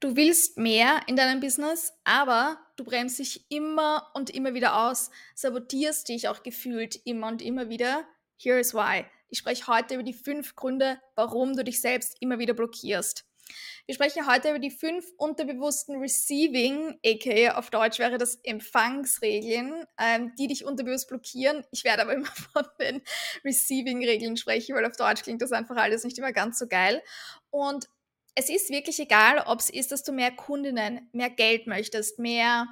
[0.00, 5.10] Du willst mehr in deinem Business, aber du bremst dich immer und immer wieder aus,
[5.34, 8.04] sabotierst dich auch gefühlt immer und immer wieder.
[8.36, 9.04] Here is why.
[9.28, 13.24] Ich spreche heute über die fünf Gründe, warum du dich selbst immer wieder blockierst.
[13.86, 20.32] Wir sprechen heute über die fünf unterbewussten Receiving, aka auf Deutsch wäre das Empfangsregeln, ähm,
[20.38, 21.64] die dich unterbewusst blockieren.
[21.70, 23.02] Ich werde aber immer von den
[23.44, 27.02] Receiving-Regeln sprechen, weil auf Deutsch klingt das einfach alles nicht immer ganz so geil.
[27.50, 27.88] Und
[28.34, 32.66] es ist wirklich egal, ob es ist, dass du mehr Kundinnen, mehr Geld möchtest, mehr,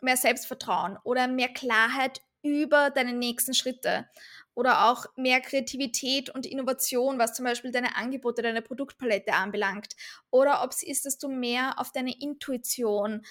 [0.00, 4.08] mehr Selbstvertrauen oder mehr Klarheit über deine nächsten Schritte
[4.54, 9.96] oder auch mehr Kreativität und Innovation, was zum Beispiel deine Angebote, deine Produktpalette anbelangt.
[10.30, 13.24] Oder ob es ist, dass du mehr auf deine Intuition,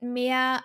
[0.00, 0.62] mehr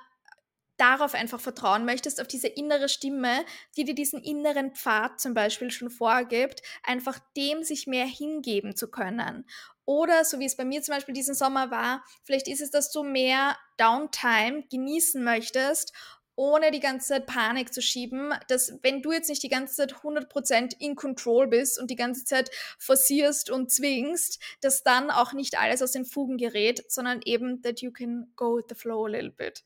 [0.75, 3.45] darauf einfach vertrauen möchtest, auf diese innere Stimme,
[3.77, 8.89] die dir diesen inneren Pfad zum Beispiel schon vorgibt, einfach dem sich mehr hingeben zu
[8.89, 9.45] können.
[9.91, 12.93] Oder so wie es bei mir zum Beispiel diesen Sommer war, vielleicht ist es, dass
[12.93, 15.91] du mehr Downtime genießen möchtest
[16.37, 19.95] ohne die ganze Zeit Panik zu schieben, dass wenn du jetzt nicht die ganze Zeit
[19.95, 25.59] 100% in Control bist und die ganze Zeit forcierst und zwingst, dass dann auch nicht
[25.59, 29.09] alles aus den Fugen gerät, sondern eben, that you can go with the flow a
[29.09, 29.65] little bit.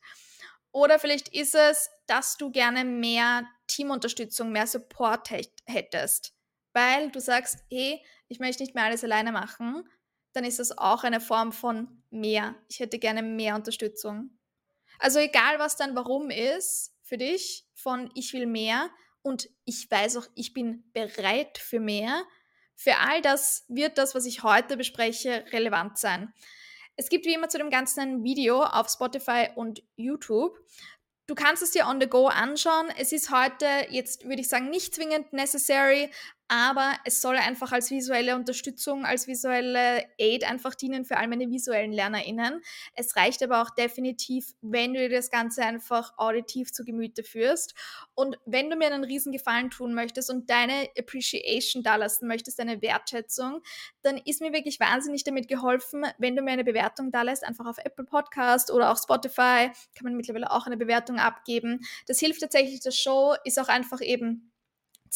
[0.72, 5.30] Oder vielleicht ist es, dass du gerne mehr Teamunterstützung, mehr Support
[5.66, 6.34] hättest,
[6.72, 9.88] weil du sagst, hey, ich möchte nicht mehr alles alleine machen,
[10.36, 12.54] dann ist das auch eine Form von mehr.
[12.68, 14.30] Ich hätte gerne mehr Unterstützung.
[14.98, 18.90] Also egal, was dein Warum ist für dich, von ich will mehr
[19.22, 22.22] und ich weiß auch, ich bin bereit für mehr,
[22.74, 26.32] für all das wird das, was ich heute bespreche, relevant sein.
[26.96, 30.58] Es gibt wie immer zu dem Ganzen ein Video auf Spotify und YouTube.
[31.26, 32.88] Du kannst es dir on the go anschauen.
[32.98, 36.10] Es ist heute jetzt, würde ich sagen, nicht zwingend necessary,
[36.48, 41.50] aber es soll einfach als visuelle Unterstützung, als visuelle Aid einfach dienen für all meine
[41.50, 42.62] visuellen LernerInnen.
[42.94, 47.74] Es reicht aber auch definitiv, wenn du dir das Ganze einfach auditiv zu Gemüte führst.
[48.14, 52.58] Und wenn du mir einen riesen Gefallen tun möchtest und deine Appreciation da lassen möchtest,
[52.58, 53.62] deine Wertschätzung,
[54.02, 57.66] dann ist mir wirklich wahnsinnig damit geholfen, wenn du mir eine Bewertung da lässt, einfach
[57.66, 61.80] auf Apple Podcast oder auch Spotify, kann man mittlerweile auch eine Bewertung abgeben.
[62.06, 64.52] Das hilft tatsächlich der Show, ist auch einfach eben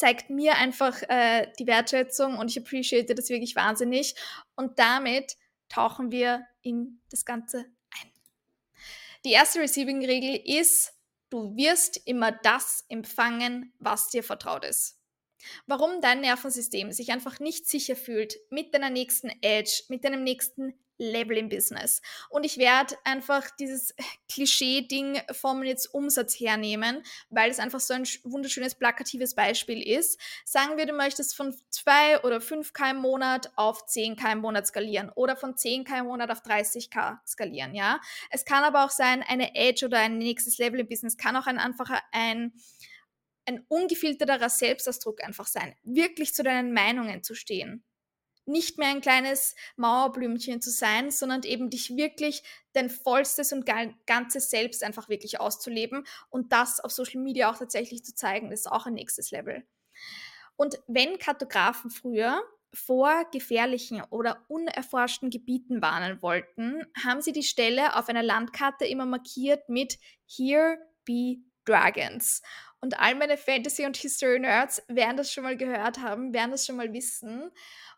[0.01, 4.15] zeigt mir einfach äh, die Wertschätzung und ich appreciate das wirklich wahnsinnig.
[4.55, 5.37] Und damit
[5.69, 7.59] tauchen wir in das Ganze
[7.91, 8.11] ein.
[9.23, 10.93] Die erste Receiving-Regel ist,
[11.29, 14.97] du wirst immer das empfangen, was dir vertraut ist.
[15.67, 20.73] Warum dein Nervensystem sich einfach nicht sicher fühlt mit deiner nächsten Edge, mit deinem nächsten
[21.01, 22.01] Level im Business.
[22.29, 23.95] Und ich werde einfach dieses
[24.31, 30.19] Klischee-Ding vom jetzt Umsatz hernehmen, weil es einfach so ein wunderschönes plakatives Beispiel ist.
[30.45, 35.09] Sagen wir, du möchtest von 2 oder 5k im Monat auf 10k im Monat skalieren
[35.15, 37.99] oder von 10k im Monat auf 30k skalieren, ja.
[38.29, 41.47] Es kann aber auch sein, eine Edge oder ein nächstes Level im Business kann auch
[41.47, 42.53] ein einfacher, ein
[43.47, 47.83] ein ungefilterterer Selbstausdruck einfach sein, wirklich zu deinen Meinungen zu stehen
[48.45, 52.43] nicht mehr ein kleines Mauerblümchen zu sein, sondern eben dich wirklich
[52.73, 53.69] dein vollstes und
[54.05, 58.71] ganzes Selbst einfach wirklich auszuleben und das auf Social Media auch tatsächlich zu zeigen, ist
[58.71, 59.63] auch ein nächstes Level.
[60.55, 62.41] Und wenn Kartografen früher
[62.73, 69.05] vor gefährlichen oder unerforschten Gebieten warnen wollten, haben sie die Stelle auf einer Landkarte immer
[69.05, 72.41] markiert mit Here be Dragons.
[72.79, 76.77] Und all meine Fantasy- und History-Nerds werden das schon mal gehört haben, werden das schon
[76.77, 77.51] mal wissen.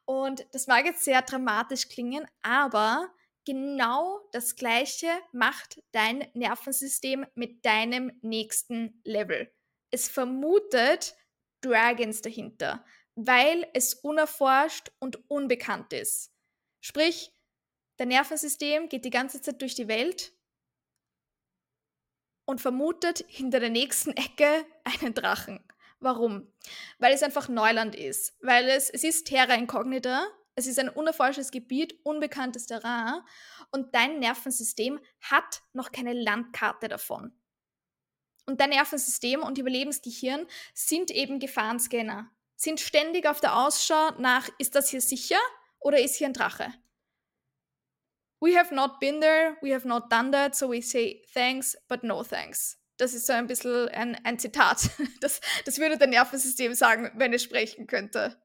[0.06, 3.10] Und das mag jetzt sehr dramatisch klingen, aber
[3.46, 9.50] genau das Gleiche macht dein Nervensystem mit deinem nächsten Level.
[9.92, 11.16] Es vermutet
[11.62, 12.84] Dragons dahinter,
[13.16, 16.34] weil es unerforscht und unbekannt ist.
[16.82, 17.32] Sprich,
[17.98, 20.33] dein Nervensystem geht die ganze Zeit durch die Welt
[22.46, 24.66] und vermutet hinter der nächsten Ecke
[25.02, 25.64] einen Drachen.
[26.00, 26.52] Warum?
[27.00, 28.38] Weil es einfach Neuland ist.
[28.42, 33.22] Weil es, es ist Terra Incognita, es ist ein unerforschtes Gebiet, unbekanntes Terrain
[33.72, 37.34] und dein Nervensystem hat noch keine Landkarte davon.
[38.46, 44.76] Und dein Nervensystem und Überlebensgehirn sind eben Gefahrenscanner, sind ständig auf der Ausschau nach, ist
[44.76, 45.40] das hier sicher
[45.80, 46.74] oder ist hier ein Drache?
[48.44, 52.04] We have not been there, we have not done that, so we say thanks, but
[52.04, 52.78] no thanks.
[52.98, 54.90] Das ist so ein bisschen ein, ein Zitat.
[55.22, 58.36] Das, das würde dein Nervensystem sagen, wenn es sprechen könnte.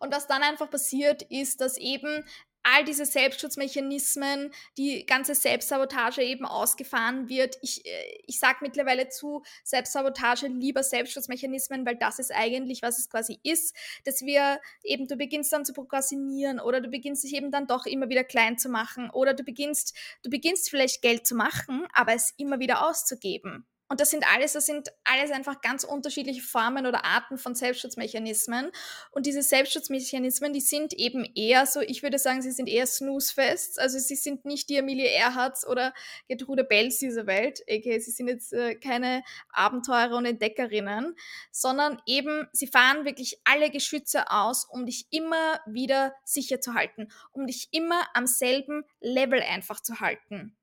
[0.00, 2.24] Und was dann einfach passiert, ist, dass eben
[2.70, 7.56] all diese Selbstschutzmechanismen, die ganze Selbstsabotage eben ausgefahren wird.
[7.62, 13.08] Ich, äh, ich sage mittlerweile zu Selbstsabotage lieber Selbstschutzmechanismen, weil das ist eigentlich, was es
[13.08, 13.74] quasi ist,
[14.04, 17.86] dass wir eben, du beginnst dann zu prokrastinieren oder du beginnst dich eben dann doch
[17.86, 22.14] immer wieder klein zu machen oder du beginnst, du beginnst vielleicht Geld zu machen, aber
[22.14, 23.66] es immer wieder auszugeben.
[23.90, 28.70] Und das sind alles, das sind alles einfach ganz unterschiedliche Formen oder Arten von Selbstschutzmechanismen.
[29.12, 33.80] Und diese Selbstschutzmechanismen, die sind eben eher so, ich würde sagen, sie sind eher Snooze-Fest.
[33.80, 35.94] Also sie sind nicht die Emilie Earharts oder
[36.28, 37.62] Gertrude Bells dieser Welt.
[37.62, 41.16] Okay, sie sind jetzt äh, keine Abenteurer und Entdeckerinnen,
[41.50, 47.08] sondern eben, sie fahren wirklich alle Geschütze aus, um dich immer wieder sicher zu halten,
[47.32, 50.54] um dich immer am selben Level einfach zu halten.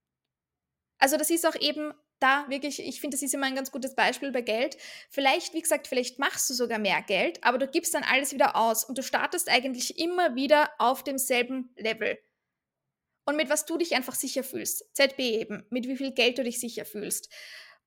[1.00, 3.96] Also das ist auch eben da wirklich, ich finde, das ist immer ein ganz gutes
[3.96, 4.78] Beispiel bei Geld.
[5.10, 8.56] Vielleicht, wie gesagt, vielleicht machst du sogar mehr Geld, aber du gibst dann alles wieder
[8.56, 12.18] aus und du startest eigentlich immer wieder auf demselben Level.
[13.26, 14.86] Und mit was du dich einfach sicher fühlst.
[14.94, 17.30] ZB eben, mit wie viel Geld du dich sicher fühlst.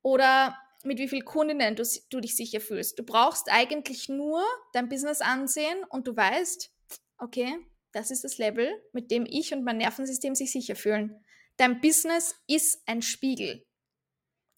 [0.03, 2.99] Oder mit wie viel Kundinnen du, du dich sicher fühlst.
[2.99, 4.43] Du brauchst eigentlich nur
[4.73, 6.71] dein Business ansehen und du weißt,
[7.19, 7.57] okay,
[7.93, 11.25] das ist das Level, mit dem ich und mein Nervensystem sich sicher fühlen.
[11.57, 13.65] Dein Business ist ein Spiegel.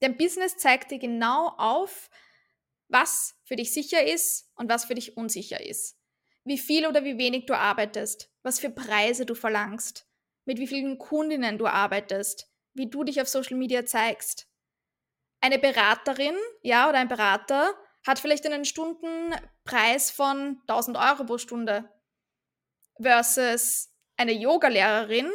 [0.00, 2.10] Dein Business zeigt dir genau auf,
[2.88, 5.96] was für dich sicher ist und was für dich unsicher ist.
[6.44, 10.08] Wie viel oder wie wenig du arbeitest, was für Preise du verlangst,
[10.46, 14.48] mit wie vielen Kundinnen du arbeitest, wie du dich auf Social Media zeigst.
[15.40, 17.74] Eine Beraterin, ja, oder ein Berater
[18.06, 21.90] hat vielleicht einen Stundenpreis von 1000 Euro pro Stunde
[23.00, 25.30] versus eine Yogalehrerin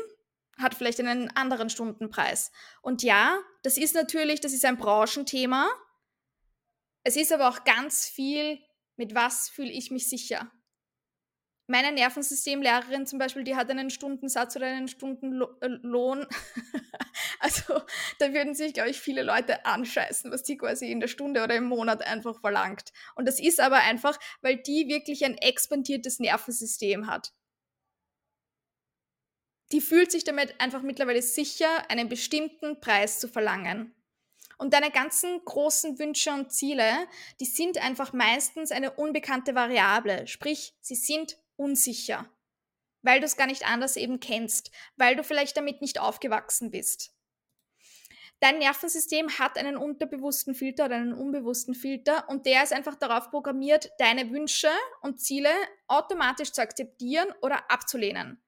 [0.57, 2.51] hat vielleicht einen anderen Stundenpreis.
[2.81, 5.69] Und ja, das ist natürlich, das ist ein Branchenthema.
[7.03, 8.59] Es ist aber auch ganz viel,
[8.95, 10.51] mit was fühle ich mich sicher.
[11.67, 16.27] Meine Nervensystemlehrerin zum Beispiel, die hat einen Stundensatz oder einen Stundenlohn.
[17.39, 17.81] also
[18.19, 21.55] da würden sich, glaube ich, viele Leute anscheißen, was die quasi in der Stunde oder
[21.55, 22.93] im Monat einfach verlangt.
[23.15, 27.33] Und das ist aber einfach, weil die wirklich ein expandiertes Nervensystem hat
[29.71, 33.93] die fühlt sich damit einfach mittlerweile sicher, einen bestimmten Preis zu verlangen.
[34.57, 37.07] Und deine ganzen großen Wünsche und Ziele,
[37.39, 42.29] die sind einfach meistens eine unbekannte Variable, sprich, sie sind unsicher,
[43.01, 47.11] weil du es gar nicht anders eben kennst, weil du vielleicht damit nicht aufgewachsen bist.
[48.39, 53.31] Dein Nervensystem hat einen unterbewussten Filter oder einen unbewussten Filter und der ist einfach darauf
[53.31, 54.69] programmiert, deine Wünsche
[55.01, 55.49] und Ziele
[55.87, 58.44] automatisch zu akzeptieren oder abzulehnen.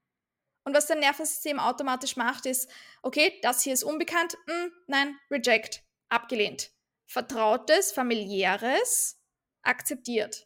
[0.68, 2.70] Und was dein Nervensystem automatisch macht, ist,
[3.02, 6.72] okay, das hier ist unbekannt, mm, nein, reject, abgelehnt.
[7.06, 9.18] Vertrautes, familiäres,
[9.62, 10.46] akzeptiert.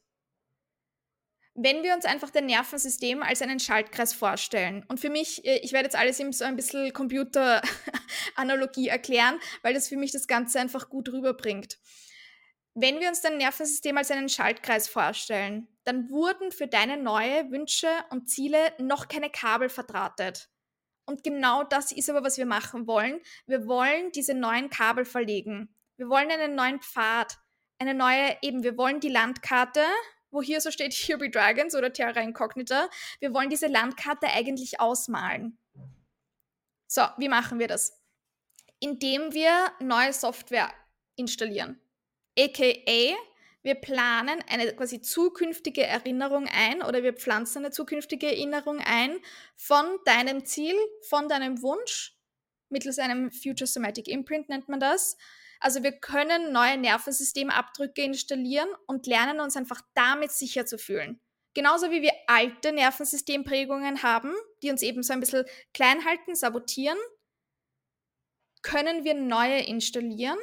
[1.55, 5.73] Wenn wir uns einfach dein Nervensystem als einen Schaltkreis vorstellen, und für mich, äh, ich
[5.73, 10.59] werde jetzt alles in so ein bisschen Computeranalogie erklären, weil das für mich das Ganze
[10.59, 11.79] einfach gut rüberbringt.
[12.73, 17.89] Wenn wir uns dein Nervensystem als einen Schaltkreis vorstellen, dann wurden für deine neue Wünsche
[18.09, 20.49] und Ziele noch keine Kabel verdrahtet.
[21.05, 23.19] Und genau das ist aber, was wir machen wollen.
[23.45, 25.75] Wir wollen diese neuen Kabel verlegen.
[25.97, 27.37] Wir wollen einen neuen Pfad,
[27.77, 29.83] eine neue, eben, wir wollen die Landkarte,
[30.29, 32.89] wo hier so steht Here Be Dragons oder Terra Incognita.
[33.19, 35.57] Wir wollen diese Landkarte eigentlich ausmalen.
[36.87, 38.01] So, wie machen wir das?
[38.79, 40.71] Indem wir neue Software
[41.17, 41.81] installieren.
[42.37, 43.15] AKA,
[43.63, 49.19] wir planen eine quasi zukünftige Erinnerung ein oder wir pflanzen eine zukünftige Erinnerung ein
[49.55, 50.75] von deinem Ziel,
[51.07, 52.17] von deinem Wunsch,
[52.69, 55.17] mittels einem Future Somatic Imprint nennt man das.
[55.59, 61.19] Also wir können neue Nervensystemabdrücke installieren und lernen uns einfach damit sicher zu fühlen.
[61.53, 66.97] Genauso wie wir alte Nervensystemprägungen haben, die uns eben so ein bisschen klein halten, sabotieren,
[68.63, 70.37] können wir neue installieren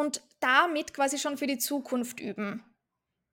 [0.00, 2.64] und damit quasi schon für die Zukunft üben.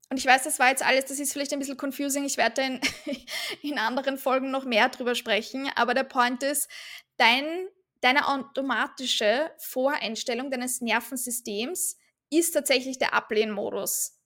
[0.09, 2.24] Und ich weiß, das war jetzt alles, das ist vielleicht ein bisschen confusing.
[2.25, 2.81] Ich werde in,
[3.62, 5.69] in anderen Folgen noch mehr drüber sprechen.
[5.75, 6.69] Aber der Point ist,
[7.17, 7.67] dein,
[8.01, 11.97] deine automatische Voreinstellung deines Nervensystems
[12.29, 14.17] ist tatsächlich der Ablehnmodus.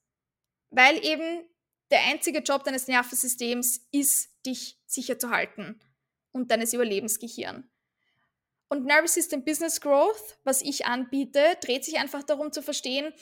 [0.70, 1.44] Weil eben
[1.90, 5.80] der einzige Job deines Nervensystems ist, dich sicher zu halten
[6.32, 7.68] und deines Überlebensgehirn.
[8.72, 13.12] Und Nervous System Business Growth, was ich anbiete, dreht sich einfach darum zu verstehen,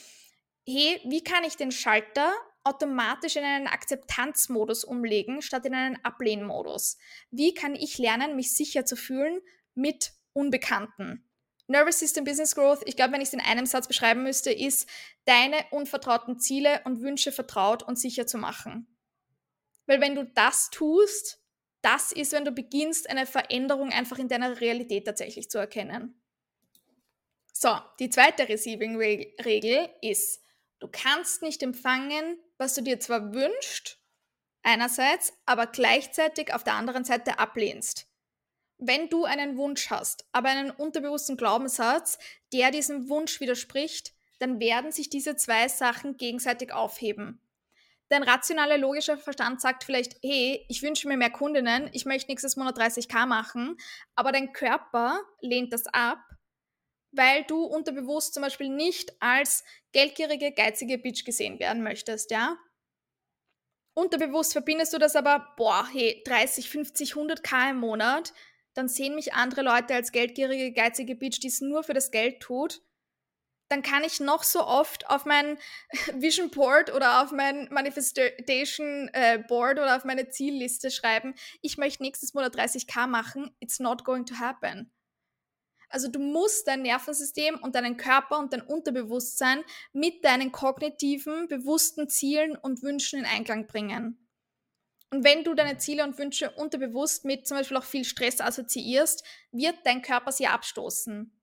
[0.64, 6.98] hey, wie kann ich den Schalter automatisch in einen Akzeptanzmodus umlegen, statt in einen Ablehnmodus?
[7.32, 9.40] Wie kann ich lernen, mich sicher zu fühlen
[9.74, 11.28] mit Unbekannten?
[11.66, 14.88] Nervous System Business Growth, ich glaube, wenn ich es in einem Satz beschreiben müsste, ist,
[15.24, 18.86] deine unvertrauten Ziele und Wünsche vertraut und sicher zu machen.
[19.86, 21.39] Weil wenn du das tust,
[21.82, 26.20] das ist, wenn du beginnst, eine Veränderung einfach in deiner Realität tatsächlich zu erkennen.
[27.52, 30.42] So, die zweite Receiving-Regel ist,
[30.78, 33.98] du kannst nicht empfangen, was du dir zwar wünschst,
[34.62, 38.06] einerseits, aber gleichzeitig auf der anderen Seite ablehnst.
[38.78, 42.18] Wenn du einen Wunsch hast, aber einen unterbewussten Glaubenssatz,
[42.52, 47.42] der diesem Wunsch widerspricht, dann werden sich diese zwei Sachen gegenseitig aufheben.
[48.10, 52.56] Dein rationaler, logischer Verstand sagt vielleicht, hey, ich wünsche mir mehr Kundinnen, ich möchte nächstes
[52.56, 53.76] Monat 30k machen,
[54.16, 56.18] aber dein Körper lehnt das ab,
[57.12, 59.62] weil du unterbewusst zum Beispiel nicht als
[59.92, 62.58] geldgierige, geizige Bitch gesehen werden möchtest, ja?
[63.94, 68.32] Unterbewusst verbindest du das aber, boah, hey, 30, 50, 100k im Monat,
[68.74, 72.40] dann sehen mich andere Leute als geldgierige, geizige Bitch, die es nur für das Geld
[72.40, 72.82] tut
[73.70, 75.56] dann kann ich noch so oft auf mein
[76.14, 82.02] Vision Board oder auf mein Manifestation äh, Board oder auf meine Zielliste schreiben, ich möchte
[82.02, 84.92] nächstes Monat 30k machen, it's not going to happen.
[85.88, 92.08] Also du musst dein Nervensystem und deinen Körper und dein Unterbewusstsein mit deinen kognitiven, bewussten
[92.08, 94.28] Zielen und Wünschen in Einklang bringen.
[95.12, 99.24] Und wenn du deine Ziele und Wünsche unterbewusst mit zum Beispiel auch viel Stress assoziierst,
[99.50, 101.39] wird dein Körper sie abstoßen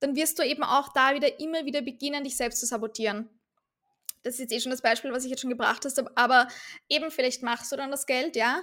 [0.00, 3.28] dann wirst du eben auch da wieder immer wieder beginnen, dich selbst zu sabotieren.
[4.22, 6.48] Das ist jetzt eh schon das Beispiel, was ich jetzt schon gebracht habe, aber
[6.88, 8.62] eben vielleicht machst du dann das Geld, ja,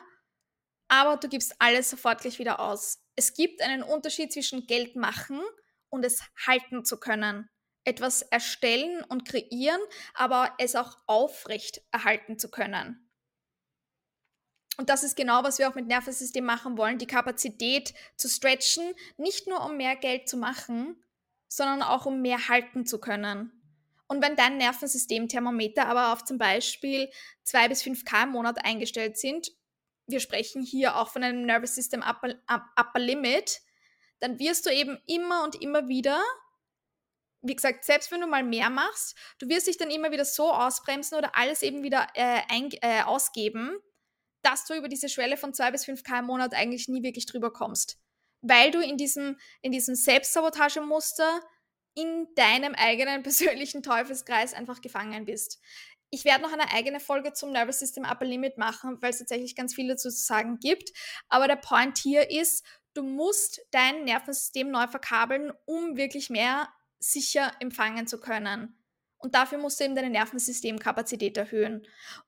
[0.87, 2.99] aber du gibst alles sofort gleich wieder aus.
[3.15, 5.41] Es gibt einen Unterschied zwischen Geld machen
[5.89, 7.49] und es halten zu können.
[7.83, 9.81] Etwas erstellen und kreieren,
[10.13, 13.01] aber es auch aufrecht erhalten zu können.
[14.77, 18.93] Und das ist genau, was wir auch mit Nervensystem machen wollen, die Kapazität zu stretchen,
[19.17, 21.01] nicht nur um mehr Geld zu machen,
[21.55, 23.51] sondern auch um mehr halten zu können.
[24.07, 27.09] Und wenn dein Nervensystem-Thermometer aber auf zum Beispiel
[27.43, 29.51] 2 bis 5K im Monat eingestellt sind,
[30.05, 33.61] wir sprechen hier auch von einem Nervous System Upper, Upper Limit,
[34.19, 36.21] dann wirst du eben immer und immer wieder,
[37.41, 40.51] wie gesagt, selbst wenn du mal mehr machst, du wirst dich dann immer wieder so
[40.51, 43.77] ausbremsen oder alles eben wieder äh, ein, äh, ausgeben,
[44.43, 47.51] dass du über diese Schwelle von 2 bis 5K im Monat eigentlich nie wirklich drüber
[47.51, 47.97] kommst
[48.47, 51.41] weil du in diesem, in diesem Selbstsabotagemuster
[51.95, 55.59] in deinem eigenen persönlichen Teufelskreis einfach gefangen bist.
[56.11, 59.55] Ich werde noch eine eigene Folge zum Nervous System Upper Limit machen, weil es tatsächlich
[59.55, 60.91] ganz viel dazu zu sagen gibt.
[61.27, 67.51] Aber der Point hier ist, du musst dein Nervensystem neu verkabeln, um wirklich mehr sicher
[67.59, 68.77] empfangen zu können.
[69.25, 71.81] Und dafür musst du eben deine Nervensystemkapazität erhöhen.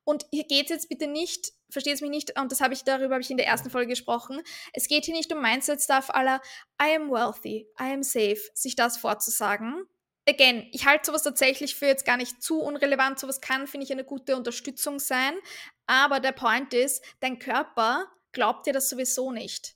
[0.04, 2.86] Und hier geht es jetzt bitte nicht, versteht es mich nicht, und das habe ich
[2.86, 4.42] darüber habe ich in der ersten Folge gesprochen.
[4.74, 6.42] Es geht hier nicht um Mindset-Stuff aller
[6.82, 9.86] I am wealthy, I am safe, sich das vorzusagen.
[10.28, 13.20] Again, ich halte sowas tatsächlich für jetzt gar nicht zu unrelevant.
[13.20, 15.38] Sowas kann, finde ich, eine gute Unterstützung sein.
[15.86, 19.76] Aber der Point ist, dein Körper glaubt dir das sowieso nicht.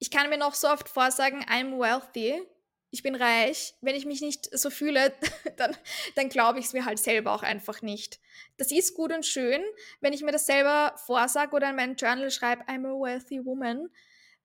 [0.00, 2.46] Ich kann mir noch so oft vorsagen, I'm wealthy,
[2.96, 5.12] ich bin reich, wenn ich mich nicht so fühle,
[5.58, 5.76] dann,
[6.14, 8.18] dann glaube ich es mir halt selber auch einfach nicht.
[8.56, 9.62] Das ist gut und schön,
[10.00, 13.90] wenn ich mir das selber vorsage oder in meinem Journal schreibe, I'm a wealthy woman.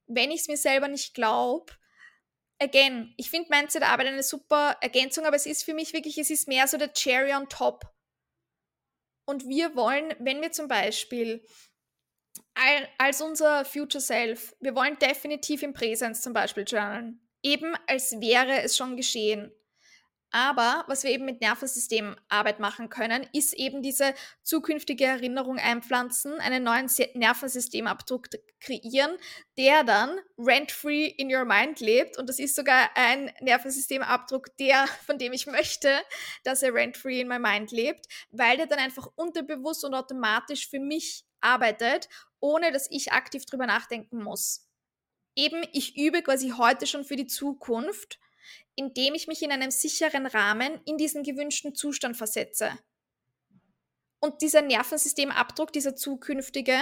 [0.08, 1.72] Wenn ich es mir selber nicht glaube,
[2.60, 6.50] again, ich finde Mindset-Arbeit eine super Ergänzung, aber es ist für mich wirklich, es ist
[6.50, 7.86] mehr so der Cherry on top.
[9.24, 11.42] Und wir wollen, wenn wir zum Beispiel
[12.98, 18.62] als unser Future Self, wir wollen definitiv im Präsens zum Beispiel journalen eben als wäre
[18.62, 19.52] es schon geschehen.
[20.34, 26.64] Aber was wir eben mit Nervensystemarbeit machen können, ist eben diese zukünftige Erinnerung einpflanzen, einen
[26.64, 28.30] neuen Nervensystemabdruck
[28.62, 29.18] kreieren,
[29.58, 32.18] der dann rent-free in your mind lebt.
[32.18, 36.00] Und das ist sogar ein Nervensystemabdruck, der, von dem ich möchte,
[36.46, 40.80] dass er rent-free in my mind lebt, weil der dann einfach unterbewusst und automatisch für
[40.80, 42.08] mich arbeitet,
[42.40, 44.71] ohne dass ich aktiv drüber nachdenken muss
[45.36, 48.20] eben, ich übe quasi heute schon für die Zukunft,
[48.76, 52.72] indem ich mich in einem sicheren Rahmen in diesen gewünschten Zustand versetze.
[54.20, 56.78] Und dieser Nervensystemabdruck, dieser zukünftige,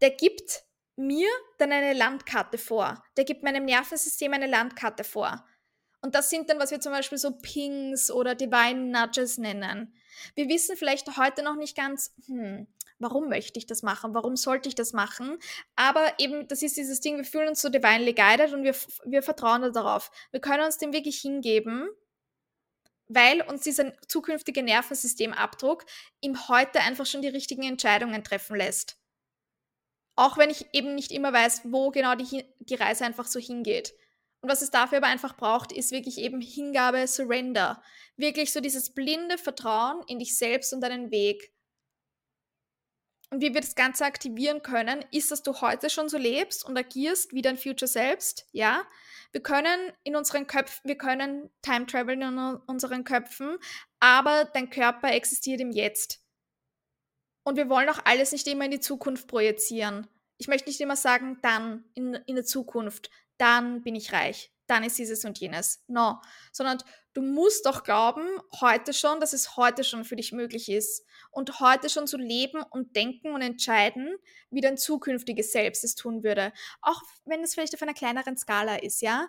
[0.00, 0.64] der gibt
[0.96, 3.02] mir dann eine Landkarte vor.
[3.16, 5.44] Der gibt meinem Nervensystem eine Landkarte vor.
[6.02, 9.94] Und das sind dann, was wir zum Beispiel so Pings oder Divine Nudges nennen.
[10.34, 12.66] Wir wissen vielleicht heute noch nicht ganz, hm,
[13.04, 15.38] warum möchte ich das machen, warum sollte ich das machen.
[15.76, 19.22] Aber eben, das ist dieses Ding, wir fühlen uns so divinely guided und wir, wir
[19.22, 20.10] vertrauen darauf.
[20.32, 21.88] Wir können uns dem wirklich hingeben,
[23.06, 25.84] weil uns dieser zukünftige Nervensystemabdruck
[26.20, 28.98] im Heute einfach schon die richtigen Entscheidungen treffen lässt.
[30.16, 33.94] Auch wenn ich eben nicht immer weiß, wo genau die, die Reise einfach so hingeht.
[34.44, 37.82] Und was es dafür aber einfach braucht, ist wirklich eben Hingabe, Surrender.
[38.16, 41.53] Wirklich so dieses blinde Vertrauen in dich selbst und deinen Weg.
[43.34, 46.78] Und wie wir das Ganze aktivieren können, ist, dass du heute schon so lebst und
[46.78, 48.46] agierst wie dein Future selbst.
[48.52, 48.84] Ja,
[49.32, 53.58] wir können in unseren Köpfen, wir können Time traveln in unseren Köpfen,
[53.98, 56.20] aber dein Körper existiert im Jetzt.
[57.42, 60.06] Und wir wollen auch alles nicht immer in die Zukunft projizieren.
[60.38, 64.84] Ich möchte nicht immer sagen, dann in, in der Zukunft, dann bin ich reich, dann
[64.84, 65.82] ist dieses und jenes.
[65.88, 66.20] No,
[66.52, 66.78] sondern
[67.12, 68.26] du musst doch glauben,
[68.60, 71.04] heute schon, dass es heute schon für dich möglich ist.
[71.30, 74.16] Und heute schon zu leben und denken und entscheiden,
[74.50, 76.52] wie dein zukünftiges Selbst es tun würde.
[76.80, 79.28] Auch wenn es vielleicht auf einer kleineren Skala ist, ja?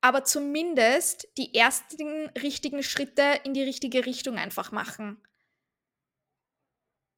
[0.00, 5.22] Aber zumindest die ersten richtigen Schritte in die richtige Richtung einfach machen.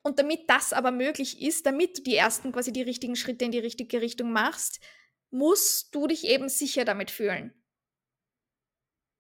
[0.03, 3.51] Und damit das aber möglich ist, damit du die ersten quasi die richtigen Schritte in
[3.51, 4.79] die richtige Richtung machst,
[5.31, 7.53] musst du dich eben sicher damit fühlen.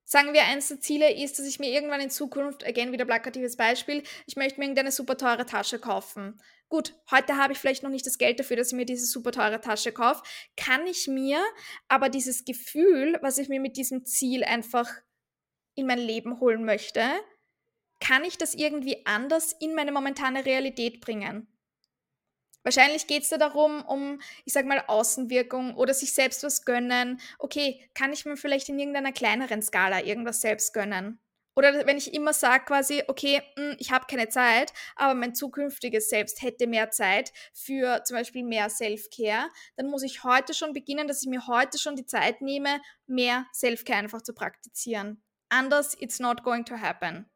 [0.08, 3.56] Sagen wir, eines der Ziele ist, dass ich mir irgendwann in Zukunft, again wieder plakatives
[3.56, 6.40] Beispiel, ich möchte mir irgendeine super teure Tasche kaufen.
[6.68, 9.32] Gut, heute habe ich vielleicht noch nicht das Geld dafür, dass ich mir diese super
[9.32, 10.22] teure Tasche kaufe.
[10.56, 11.40] Kann ich mir
[11.88, 14.88] aber dieses Gefühl, was ich mir mit diesem Ziel einfach
[15.74, 17.02] in mein Leben holen möchte,
[18.00, 21.48] kann ich das irgendwie anders in meine momentane Realität bringen?
[22.66, 27.20] Wahrscheinlich geht es da darum, um, ich sag mal, Außenwirkung oder sich selbst was gönnen.
[27.38, 31.20] Okay, kann ich mir vielleicht in irgendeiner kleineren Skala irgendwas selbst gönnen?
[31.54, 36.08] Oder wenn ich immer sage quasi, okay, hm, ich habe keine Zeit, aber mein zukünftiges
[36.08, 41.06] Selbst hätte mehr Zeit für zum Beispiel mehr Self-Care, dann muss ich heute schon beginnen,
[41.06, 45.22] dass ich mir heute schon die Zeit nehme, mehr Self-Care einfach zu praktizieren.
[45.50, 47.30] Anders, it's not going to happen.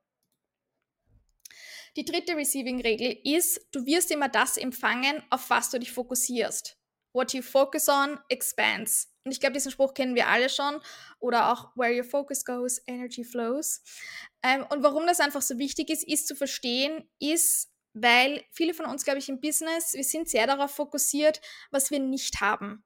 [1.97, 6.77] Die dritte Receiving-Regel ist, du wirst immer das empfangen, auf was du dich fokussierst.
[7.13, 9.13] What you focus on expands.
[9.25, 10.81] Und ich glaube, diesen Spruch kennen wir alle schon.
[11.19, 13.83] Oder auch, where your focus goes, energy flows.
[14.43, 18.87] Ähm, und warum das einfach so wichtig ist, ist zu verstehen, ist, weil viele von
[18.87, 21.41] uns, glaube ich, im Business, wir sind sehr darauf fokussiert,
[21.73, 22.85] was wir nicht haben.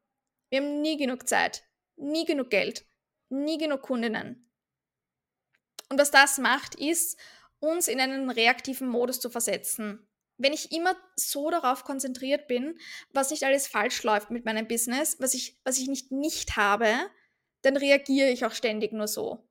[0.51, 1.65] Wir haben nie genug Zeit,
[1.97, 2.87] nie genug Geld,
[3.29, 4.51] nie genug Kundinnen.
[5.91, 7.19] Und was das macht, ist,
[7.65, 10.07] uns in einen reaktiven Modus zu versetzen.
[10.37, 12.79] Wenn ich immer so darauf konzentriert bin,
[13.13, 16.89] was nicht alles falsch läuft mit meinem Business, was ich, was ich nicht nicht habe,
[17.63, 19.49] dann reagiere ich auch ständig nur so.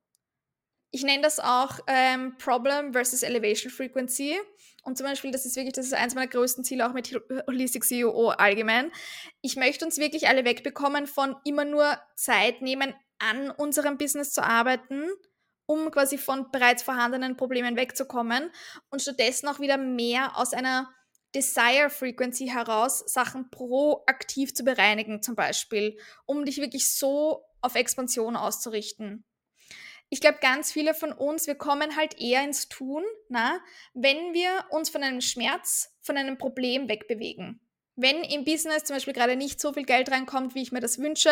[0.90, 4.38] Ich nenne das auch ähm, Problem versus Elevation Frequency.
[4.84, 7.12] Und zum Beispiel, das ist wirklich, das ist eins meiner größten Ziele auch mit
[7.48, 8.92] Holistic CEO allgemein.
[9.40, 14.42] Ich möchte uns wirklich alle wegbekommen von immer nur Zeit nehmen, an unserem Business zu
[14.42, 15.08] arbeiten,
[15.66, 18.50] um quasi von bereits vorhandenen Problemen wegzukommen
[18.90, 20.92] und stattdessen auch wieder mehr aus einer
[21.34, 28.36] Desire Frequency heraus Sachen proaktiv zu bereinigen, zum Beispiel, um dich wirklich so auf Expansion
[28.36, 29.24] auszurichten.
[30.10, 33.58] Ich glaube, ganz viele von uns, wir kommen halt eher ins Tun, na,
[33.94, 37.63] wenn wir uns von einem Schmerz, von einem Problem wegbewegen
[37.96, 40.98] wenn im Business zum Beispiel gerade nicht so viel Geld reinkommt, wie ich mir das
[40.98, 41.30] wünsche,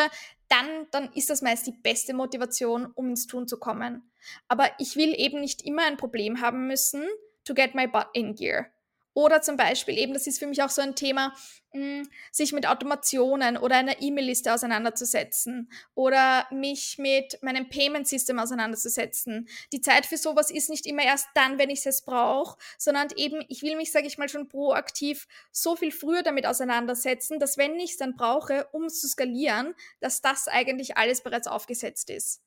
[0.49, 4.11] dann, dann ist das meist die beste Motivation, um ins Tun zu kommen.
[4.49, 7.05] Aber ich will eben nicht immer ein Problem haben müssen,
[7.45, 8.72] to get my butt in gear.
[9.15, 11.35] Oder zum Beispiel eben, das ist für mich auch so ein Thema,
[11.73, 19.49] hm, sich mit Automationen oder einer E-Mail-Liste auseinanderzusetzen oder mich mit meinem Payment-System auseinanderzusetzen.
[19.73, 23.45] Die Zeit für sowas ist nicht immer erst dann, wenn ich es brauche, sondern eben,
[23.49, 27.79] ich will mich, sage ich mal, schon proaktiv so viel früher damit auseinandersetzen, dass wenn
[27.81, 32.41] ich es dann brauche, um es zu skalieren, dass das eigentlich alles bereits aufgesetzt ist.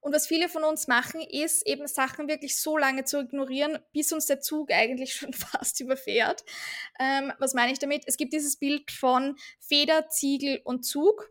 [0.00, 4.12] Und was viele von uns machen, ist eben Sachen wirklich so lange zu ignorieren, bis
[4.12, 6.44] uns der Zug eigentlich schon fast überfährt.
[6.98, 8.04] Ähm, was meine ich damit?
[8.06, 11.30] Es gibt dieses Bild von Feder, Ziegel und Zug.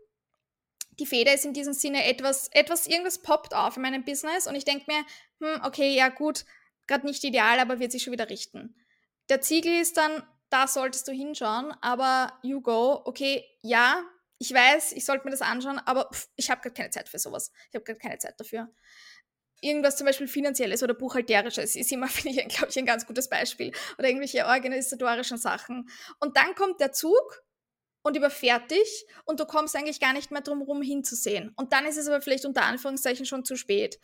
[0.98, 4.54] Die Feder ist in diesem Sinne etwas, etwas, irgendwas poppt auf in meinem Business und
[4.54, 5.04] ich denke mir,
[5.40, 6.44] hm, okay, ja gut,
[6.86, 8.76] gerade nicht ideal, aber wird sich schon wieder richten.
[9.30, 14.04] Der Ziegel ist dann, da solltest du hinschauen, aber you go, okay, ja,
[14.40, 17.18] ich weiß, ich sollte mir das anschauen, aber pff, ich habe gerade keine Zeit für
[17.18, 17.52] sowas.
[17.68, 18.72] Ich habe gerade keine Zeit dafür.
[19.60, 23.28] Irgendwas zum Beispiel finanzielles oder buchhalterisches ist immer, finde ich, glaube ich, ein ganz gutes
[23.28, 23.70] Beispiel.
[23.98, 25.90] Oder irgendwelche organisatorischen Sachen.
[26.20, 27.44] Und dann kommt der Zug
[28.02, 31.52] und überfährt dich und du kommst eigentlich gar nicht mehr drum herum hinzusehen.
[31.56, 34.00] Und dann ist es aber vielleicht unter Anführungszeichen schon zu spät.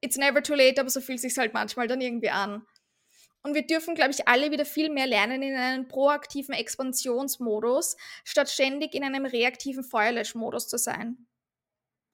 [0.00, 2.64] It's never too late, aber so fühlt sich halt manchmal dann irgendwie an.
[3.42, 8.48] Und wir dürfen, glaube ich, alle wieder viel mehr lernen in einem proaktiven Expansionsmodus, statt
[8.48, 11.26] ständig in einem reaktiven Feuerlöschmodus zu sein.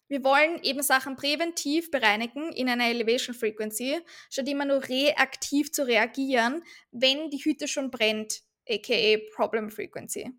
[0.08, 5.86] Wir wollen eben Sachen präventiv bereinigen in einer Elevation Frequency, statt immer nur reaktiv zu
[5.86, 10.32] reagieren, wenn die Hütte schon brennt, aka Problem Frequency.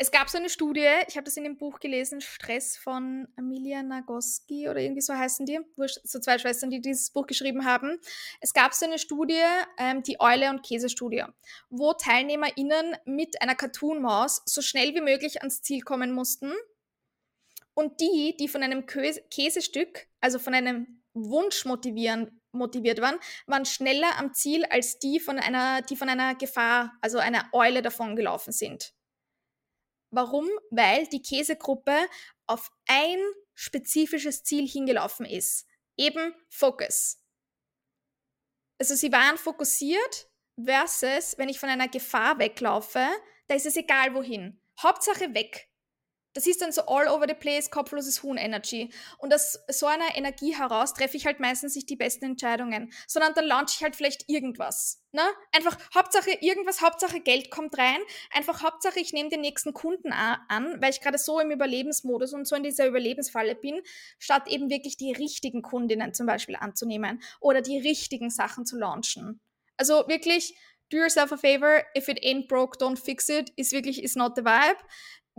[0.00, 3.82] Es gab so eine Studie, ich habe das in dem Buch gelesen, Stress von Amelia
[3.82, 5.58] Nagoski oder irgendwie so heißen die,
[6.04, 7.98] so zwei Schwestern, die dieses Buch geschrieben haben.
[8.40, 9.42] Es gab so eine Studie,
[9.76, 11.24] ähm, die Eule- und Käse-Studie,
[11.68, 16.52] wo TeilnehmerInnen mit einer Cartoon-Maus so schnell wie möglich ans Ziel kommen mussten.
[17.74, 24.16] Und die, die von einem Käsestück, also von einem Wunsch motivieren, motiviert waren, waren schneller
[24.16, 28.52] am Ziel als die von einer, die von einer Gefahr, also einer Eule davon gelaufen
[28.52, 28.94] sind.
[30.10, 30.48] Warum?
[30.70, 32.08] Weil die Käsegruppe
[32.46, 33.18] auf ein
[33.54, 35.66] spezifisches Ziel hingelaufen ist.
[35.96, 37.22] Eben Focus.
[38.78, 40.30] Also sie waren fokussiert
[40.62, 43.06] versus, wenn ich von einer Gefahr weglaufe,
[43.48, 44.60] da ist es egal wohin.
[44.80, 45.68] Hauptsache weg.
[46.38, 48.90] Das ist dann so all over the place, kopfloses Huhn-Energy.
[49.18, 53.34] Und aus so einer Energie heraus treffe ich halt meistens nicht die besten Entscheidungen, sondern
[53.34, 55.02] dann launche ich halt vielleicht irgendwas.
[55.10, 55.22] Ne?
[55.50, 57.98] Einfach Hauptsache irgendwas, Hauptsache Geld kommt rein.
[58.30, 62.46] Einfach Hauptsache ich nehme den nächsten Kunden an, weil ich gerade so im Überlebensmodus und
[62.46, 63.82] so in dieser Überlebensfalle bin,
[64.20, 69.40] statt eben wirklich die richtigen Kundinnen zum Beispiel anzunehmen oder die richtigen Sachen zu launchen.
[69.76, 70.56] Also wirklich,
[70.88, 74.36] do yourself a favor, if it ain't broke, don't fix it, ist wirklich, is not
[74.36, 74.78] the vibe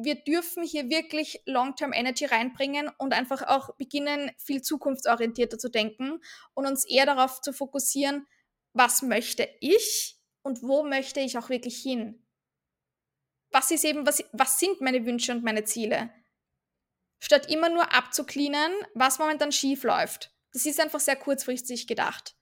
[0.02, 6.22] wir dürfen hier wirklich Long-Term Energy reinbringen und einfach auch beginnen, viel zukunftsorientierter zu denken
[6.54, 8.26] und uns eher darauf zu fokussieren,
[8.74, 12.26] was möchte ich und wo möchte ich auch wirklich hin?
[13.52, 16.12] Was ist eben, was, was sind meine Wünsche und meine Ziele?
[17.20, 20.34] Statt immer nur abzuklinen, was momentan schief läuft.
[20.54, 22.36] Das ist einfach sehr kurzfristig gedacht.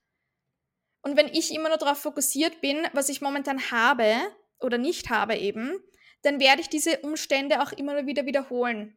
[1.02, 4.14] Und wenn ich immer nur darauf fokussiert bin, was ich momentan habe
[4.60, 5.82] oder nicht habe eben,
[6.22, 8.96] dann werde ich diese Umstände auch immer wieder wiederholen.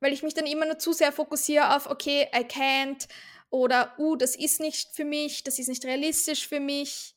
[0.00, 3.08] Weil ich mich dann immer nur zu sehr fokussiere auf, okay, I can't
[3.50, 7.14] oder, uh, das ist nicht für mich, das ist nicht realistisch für mich.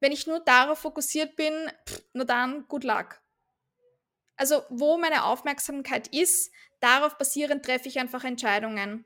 [0.00, 1.52] Wenn ich nur darauf fokussiert bin,
[1.88, 3.20] pff, nur dann, good luck.
[4.36, 9.04] Also, wo meine Aufmerksamkeit ist, darauf basierend treffe ich einfach Entscheidungen.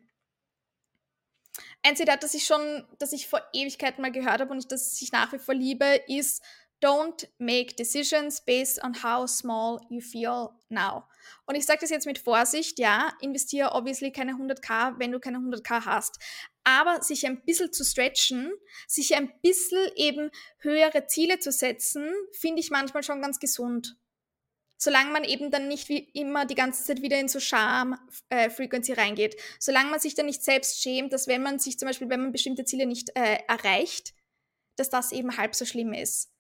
[1.83, 5.13] Ein Zitat, das ich schon, das ich vor Ewigkeiten mal gehört habe und das ich
[5.13, 6.43] nach wie vor liebe, ist
[6.81, 11.05] Don't make decisions based on how small you feel now.
[11.47, 15.39] Und ich sage das jetzt mit Vorsicht, ja, investiere obviously keine 100k, wenn du keine
[15.39, 16.19] 100k hast.
[16.63, 18.53] Aber sich ein bisschen zu stretchen,
[18.87, 23.97] sich ein bisschen eben höhere Ziele zu setzen, finde ich manchmal schon ganz gesund.
[24.77, 29.01] Solange man eben dann nicht wie immer die ganze Zeit wieder in so Scham-Frequency äh,
[29.01, 29.35] reingeht.
[29.59, 32.31] Solange man sich dann nicht selbst schämt, dass wenn man sich zum Beispiel, wenn man
[32.31, 34.15] bestimmte Ziele nicht äh, erreicht,
[34.77, 36.31] dass das eben halb so schlimm ist.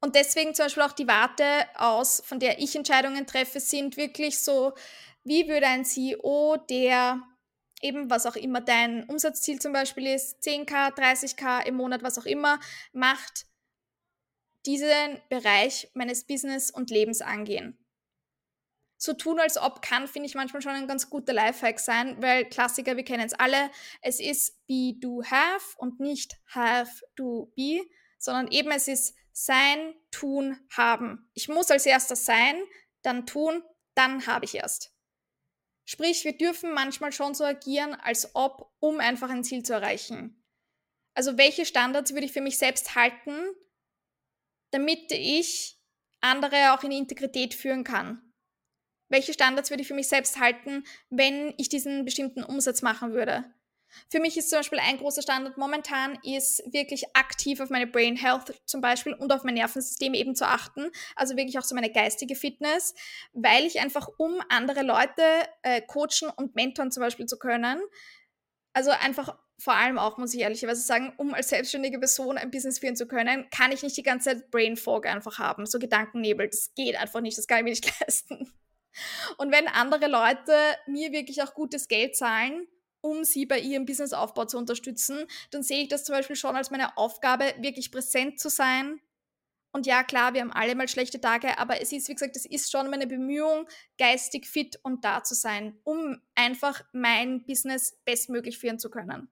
[0.00, 4.38] Und deswegen zum Beispiel auch die Warte aus, von der ich Entscheidungen treffe, sind wirklich
[4.38, 4.74] so,
[5.24, 7.22] wie würde ein CEO, der
[7.82, 12.26] eben, was auch immer dein Umsatzziel zum Beispiel ist, 10k, 30k im Monat, was auch
[12.26, 12.60] immer,
[12.92, 13.46] macht,
[14.66, 17.78] diesen Bereich meines Business und Lebens angehen.
[19.00, 22.44] So tun, als ob kann, finde ich manchmal schon ein ganz guter Lifehack sein, weil
[22.46, 23.70] Klassiker, wir kennen es alle,
[24.02, 27.86] es ist be, do, have und nicht have, do, be,
[28.18, 31.30] sondern eben es ist sein, tun, haben.
[31.32, 32.60] Ich muss als erstes sein,
[33.02, 33.62] dann tun,
[33.94, 34.92] dann habe ich erst.
[35.84, 40.44] Sprich, wir dürfen manchmal schon so agieren, als ob, um einfach ein Ziel zu erreichen.
[41.14, 43.32] Also welche Standards würde ich für mich selbst halten,
[44.72, 45.80] damit ich
[46.20, 48.20] andere auch in Integrität führen kann?
[49.08, 53.54] Welche Standards würde ich für mich selbst halten, wenn ich diesen bestimmten Umsatz machen würde?
[54.10, 58.16] Für mich ist zum Beispiel ein großer Standard momentan, ist wirklich aktiv auf meine Brain
[58.16, 60.90] Health zum Beispiel und auf mein Nervensystem eben zu achten.
[61.16, 62.94] Also wirklich auch so meine geistige Fitness,
[63.32, 65.22] weil ich einfach, um andere Leute
[65.62, 67.80] äh, coachen und mentoren zum Beispiel zu können,
[68.72, 72.78] also einfach vor allem auch, muss ich ehrlicherweise sagen, um als selbstständige Person ein Business
[72.78, 76.48] führen zu können, kann ich nicht die ganze Zeit Brain Fog einfach haben, so Gedankennebel.
[76.48, 78.52] Das geht einfach nicht, das kann ich mir nicht leisten.
[79.36, 80.54] Und wenn andere Leute
[80.86, 82.66] mir wirklich auch gutes Geld zahlen,
[83.08, 86.70] um sie bei ihrem Businessaufbau zu unterstützen, dann sehe ich das zum Beispiel schon als
[86.70, 89.00] meine Aufgabe, wirklich präsent zu sein.
[89.70, 92.46] Und ja, klar, wir haben alle mal schlechte Tage, aber es ist, wie gesagt, es
[92.46, 93.68] ist schon meine Bemühung,
[93.98, 99.30] geistig fit und da zu sein, um einfach mein Business bestmöglich führen zu können.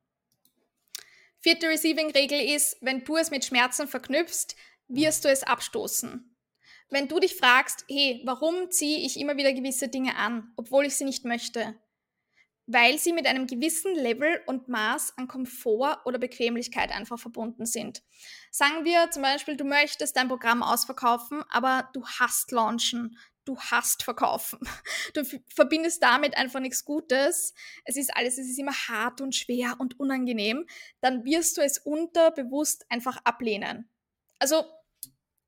[1.41, 4.57] Vierte Receiving-Regel ist, wenn du es mit Schmerzen verknüpfst,
[4.89, 6.37] wirst du es abstoßen.
[6.91, 10.97] Wenn du dich fragst, hey, warum ziehe ich immer wieder gewisse Dinge an, obwohl ich
[10.97, 11.75] sie nicht möchte,
[12.67, 18.03] weil sie mit einem gewissen Level und Maß an Komfort oder Bequemlichkeit einfach verbunden sind.
[18.51, 24.03] Sagen wir zum Beispiel, du möchtest dein Programm ausverkaufen, aber du hast launchen, du hast
[24.03, 24.59] verkaufen.
[25.15, 25.25] Du
[25.55, 27.55] verbindest damit einfach nichts Gutes.
[27.85, 30.67] Es ist alles, es ist immer hart und schwer und unangenehm.
[31.01, 33.89] Dann wirst du es unterbewusst einfach ablehnen.
[34.39, 34.65] Also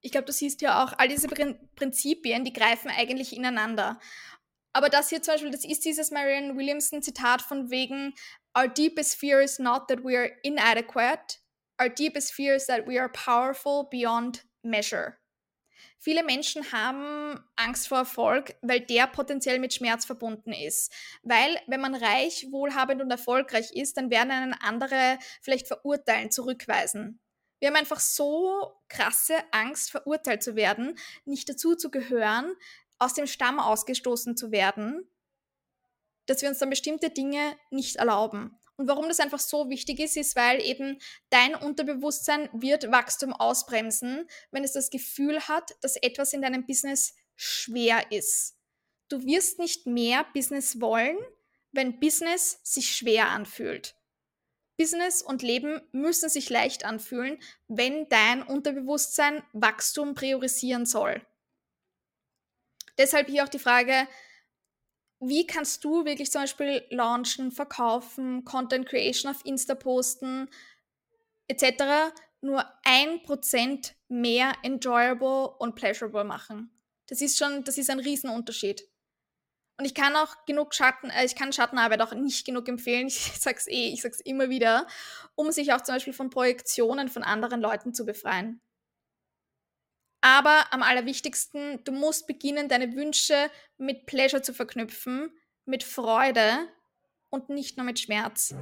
[0.00, 3.98] Ich glaube, du siehst ja auch, all diese Prinzipien, die greifen eigentlich ineinander.
[4.78, 8.14] Aber das hier zum Beispiel, das ist dieses Marianne Williamson Zitat von wegen,
[8.56, 11.40] Our deepest fear is not that we are inadequate,
[11.82, 15.16] our deepest fear is that we are powerful beyond measure.
[15.98, 20.92] Viele Menschen haben Angst vor Erfolg, weil der potenziell mit Schmerz verbunden ist.
[21.24, 27.18] Weil, wenn man reich, wohlhabend und erfolgreich ist, dann werden einen andere vielleicht verurteilen, zurückweisen.
[27.58, 32.54] Wir haben einfach so krasse Angst, verurteilt zu werden, nicht dazu zu gehören,
[32.98, 35.08] aus dem Stamm ausgestoßen zu werden,
[36.26, 38.58] dass wir uns dann bestimmte Dinge nicht erlauben.
[38.76, 40.98] Und warum das einfach so wichtig ist, ist, weil eben
[41.30, 47.14] dein Unterbewusstsein wird Wachstum ausbremsen, wenn es das Gefühl hat, dass etwas in deinem Business
[47.34, 48.56] schwer ist.
[49.08, 51.18] Du wirst nicht mehr Business wollen,
[51.72, 53.96] wenn Business sich schwer anfühlt.
[54.76, 61.26] Business und Leben müssen sich leicht anfühlen, wenn dein Unterbewusstsein Wachstum priorisieren soll.
[62.98, 64.08] Deshalb hier auch die Frage,
[65.20, 70.48] wie kannst du wirklich zum Beispiel launchen, verkaufen, Content Creation auf Insta posten,
[71.48, 72.12] etc.
[72.40, 76.70] nur ein Prozent mehr enjoyable und pleasurable machen?
[77.06, 78.86] Das ist schon, das ist ein Riesenunterschied.
[79.78, 83.06] Und ich kann auch genug Schatten, äh, ich kann Schattenarbeit auch nicht genug empfehlen.
[83.06, 84.86] Ich sag's eh, ich sag's immer wieder,
[85.36, 88.60] um sich auch zum Beispiel von Projektionen von anderen Leuten zu befreien.
[90.20, 95.30] Aber am allerwichtigsten, du musst beginnen, deine Wünsche mit Pleasure zu verknüpfen,
[95.64, 96.68] mit Freude
[97.30, 98.54] und nicht nur mit Schmerz.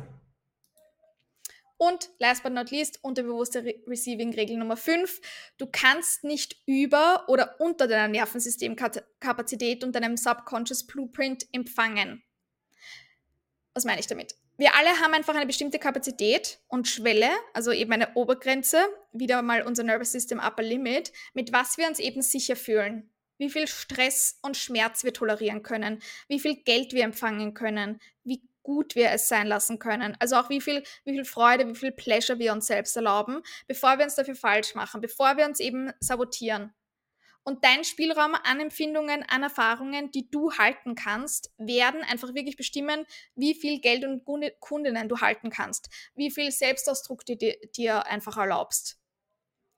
[1.78, 5.20] Und last but not least, unterbewusste Re Receiving-Regel Nummer 5.
[5.58, 12.22] Du kannst nicht über oder unter deiner Nervensystemkapazität und deinem Subconscious Blueprint empfangen.
[13.74, 14.34] Was meine ich damit?
[14.58, 18.78] Wir alle haben einfach eine bestimmte Kapazität und Schwelle, also eben eine Obergrenze,
[19.12, 23.10] wieder mal unser Nervous System Upper Limit, mit was wir uns eben sicher fühlen.
[23.38, 28.42] Wie viel Stress und Schmerz wir tolerieren können, wie viel Geld wir empfangen können, wie
[28.62, 30.16] gut wir es sein lassen können.
[30.20, 33.98] Also auch wie viel, wie viel Freude, wie viel Pleasure wir uns selbst erlauben, bevor
[33.98, 36.72] wir uns dafür falsch machen, bevor wir uns eben sabotieren.
[37.46, 43.06] Und dein Spielraum an Empfindungen, an Erfahrungen, die du halten kannst, werden einfach wirklich bestimmen,
[43.36, 44.24] wie viel Geld und
[44.58, 48.98] Kundinnen du halten kannst, wie viel Selbstausdruck du dir einfach erlaubst.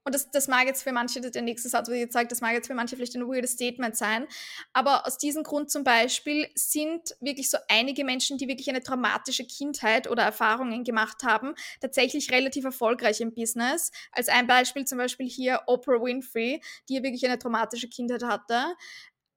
[0.04, 2.40] Und das, das mag jetzt für manche, der nächste Satz, was ich jetzt sage, das
[2.40, 4.26] mag jetzt für manche vielleicht ein weirdes Statement sein.
[4.72, 9.44] Aber aus diesem Grund zum Beispiel sind wirklich so einige Menschen, die wirklich eine traumatische
[9.44, 13.90] Kindheit oder Erfahrungen gemacht haben, tatsächlich relativ erfolgreich im Business.
[14.12, 18.76] Als ein Beispiel zum Beispiel hier Oprah Winfrey, die wirklich eine traumatische Kindheit hatte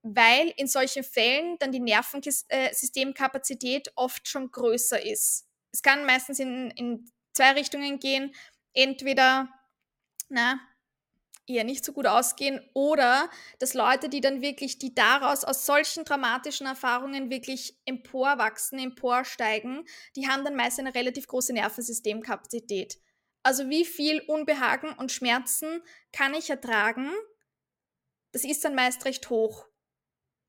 [0.03, 5.47] weil in solchen Fällen dann die Nervensystemkapazität oft schon größer ist.
[5.71, 8.33] Es kann meistens in, in zwei Richtungen gehen.
[8.73, 9.49] Entweder
[10.31, 10.59] na,
[11.47, 16.05] eher nicht so gut ausgehen oder dass Leute, die dann wirklich, die daraus aus solchen
[16.05, 22.99] dramatischen Erfahrungen wirklich emporwachsen, emporsteigen, die haben dann meist eine relativ große Nervensystemkapazität.
[23.43, 25.81] Also wie viel Unbehagen und Schmerzen
[26.13, 27.11] kann ich ertragen?
[28.31, 29.65] Das ist dann meist recht hoch.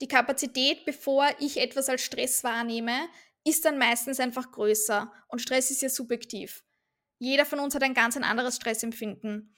[0.02, 3.08] Die Kapazität, bevor ich etwas als Stress wahrnehme,
[3.44, 5.12] ist dann meistens einfach größer.
[5.28, 6.64] Und Stress ist ja subjektiv.
[7.22, 9.54] Jeder von uns hat ein ganz ein anderes Stressempfinden.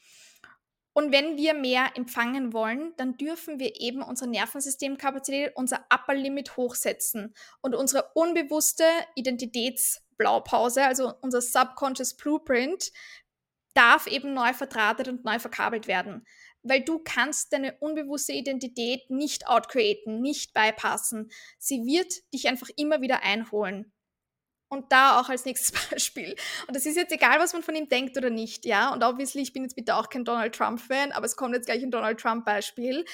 [0.92, 6.58] Und wenn wir mehr empfangen wollen, dann dürfen wir eben unsere Nervensystemkapazität, unser Upper Limit
[6.58, 12.92] hochsetzen und unsere unbewusste Identitätsblaupause, also unser Subconscious Blueprint,
[13.72, 16.26] darf eben neu verdrahtet und neu verkabelt werden.
[16.62, 21.30] Weil du kannst deine unbewusste Identität nicht outcreaten, nicht bypassen.
[21.58, 23.93] Sie wird dich einfach immer wieder einholen.
[24.68, 26.34] Und da auch als nächstes Beispiel.
[26.66, 28.92] Und das ist jetzt egal, was man von ihm denkt oder nicht, ja.
[28.92, 31.82] Und obviously, ich bin jetzt bitte auch kein Donald Trump-Fan, aber es kommt jetzt gleich
[31.82, 33.04] ein Donald Trump-Beispiel.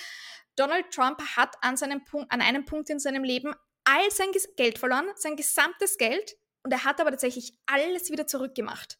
[0.56, 4.78] Donald Trump hat an, seinem Punkt, an einem Punkt in seinem Leben all sein Geld
[4.78, 8.98] verloren, sein gesamtes Geld, und er hat aber tatsächlich alles wieder zurückgemacht.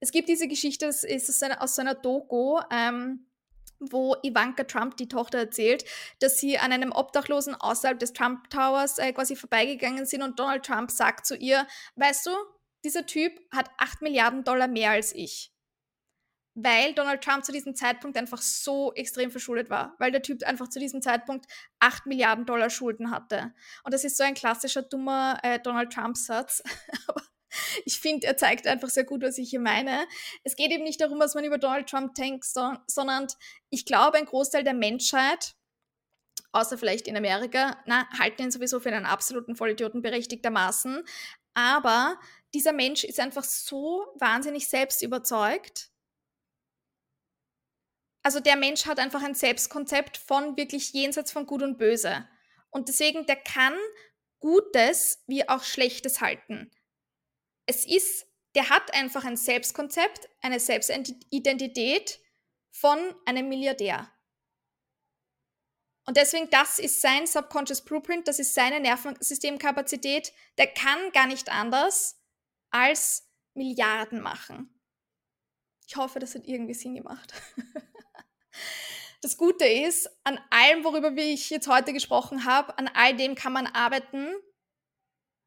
[0.00, 3.29] Es gibt diese Geschichte, das ist aus seiner, aus seiner Doku, ähm,
[3.80, 5.84] wo Ivanka Trump, die Tochter, erzählt,
[6.20, 10.64] dass sie an einem Obdachlosen außerhalb des Trump Towers äh, quasi vorbeigegangen sind und Donald
[10.64, 11.66] Trump sagt zu ihr,
[11.96, 12.30] weißt du,
[12.84, 15.52] dieser Typ hat 8 Milliarden Dollar mehr als ich.
[16.54, 19.94] Weil Donald Trump zu diesem Zeitpunkt einfach so extrem verschuldet war.
[19.98, 21.46] Weil der Typ einfach zu diesem Zeitpunkt
[21.78, 23.54] 8 Milliarden Dollar Schulden hatte.
[23.84, 26.62] Und das ist so ein klassischer dummer äh, Donald Trump-Satz.
[27.84, 30.06] Ich finde, er zeigt einfach sehr gut, was ich hier meine.
[30.44, 33.26] Es geht eben nicht darum, was man über Donald Trump denkt, so, sondern
[33.70, 35.54] ich glaube, ein Großteil der Menschheit,
[36.52, 41.02] außer vielleicht in Amerika, na, halten ihn sowieso für einen absoluten Vollidioten berechtigtermaßen.
[41.54, 42.18] Aber
[42.54, 45.90] dieser Mensch ist einfach so wahnsinnig selbst überzeugt,
[48.22, 52.28] also der Mensch hat einfach ein Selbstkonzept von wirklich jenseits von Gut und Böse.
[52.70, 53.74] Und deswegen, der kann
[54.40, 56.70] Gutes wie auch Schlechtes halten.
[57.66, 62.20] Es ist, der hat einfach ein Selbstkonzept, eine Selbstidentität
[62.70, 64.10] von einem Milliardär.
[66.06, 70.32] Und deswegen, das ist sein Subconscious Blueprint, das ist seine Nervensystemkapazität.
[70.58, 72.20] Der kann gar nicht anders
[72.70, 74.80] als Milliarden machen.
[75.86, 77.32] Ich hoffe, das hat irgendwie Sinn gemacht.
[79.22, 83.52] Das Gute ist, an allem, worüber ich jetzt heute gesprochen habe, an all dem kann
[83.52, 84.32] man arbeiten.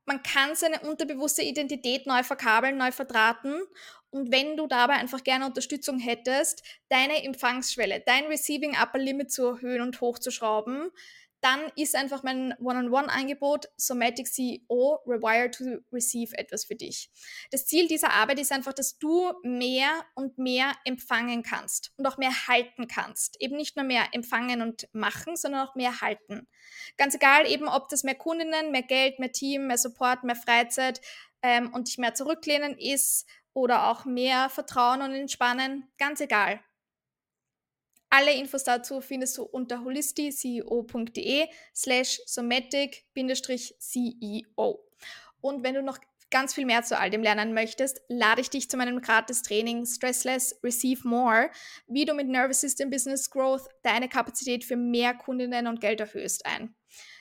[0.06, 3.62] Man kann seine unterbewusste Identität neu verkabeln, neu verdrahten.
[4.10, 9.46] Und wenn du dabei einfach gerne Unterstützung hättest, deine Empfangsschwelle, dein Receiving Upper Limit zu
[9.48, 10.92] erhöhen und hochzuschrauben,
[11.44, 17.10] dann ist einfach mein One-on-One-Angebot Somatic CEO Rewired to Receive etwas für dich.
[17.52, 22.18] Das Ziel dieser Arbeit ist einfach, dass du mehr und mehr empfangen kannst und auch
[22.18, 23.40] mehr halten kannst.
[23.42, 26.48] Eben nicht nur mehr empfangen und machen, sondern auch mehr halten.
[26.98, 31.02] Ganz egal eben, ob das mehr Kundinnen, mehr Geld, mehr Team, mehr Support, mehr Freizeit
[31.42, 36.62] ähm, und dich mehr zurücklehnen ist oder auch mehr Vertrauen und Entspannen, ganz egal.
[38.16, 44.86] Alle Infos dazu findest du unter holisticeo.de slash somatic-ceo.
[45.42, 45.98] Und wenn du noch
[46.30, 49.88] ganz viel mehr zu all dem lernen möchtest, lade ich dich zu meinem gratis Training
[49.88, 51.50] Stressless Receive More,
[51.88, 56.46] wie du mit Nervous System Business Growth deine Kapazität für mehr Kundinnen und Geld erhöhst
[56.46, 56.76] ein.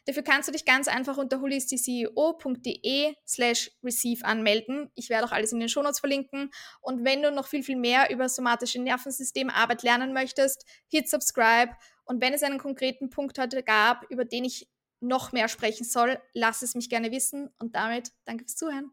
[0.07, 4.91] Dafür kannst du dich ganz einfach unter holisticeo.de slash receive anmelden.
[4.95, 6.51] Ich werde auch alles in den Shownotes verlinken.
[6.81, 11.73] Und wenn du noch viel, viel mehr über somatische Nervensystemarbeit lernen möchtest, hit subscribe.
[12.05, 14.69] Und wenn es einen konkreten Punkt heute gab, über den ich
[15.01, 17.51] noch mehr sprechen soll, lass es mich gerne wissen.
[17.59, 18.93] Und damit danke fürs Zuhören.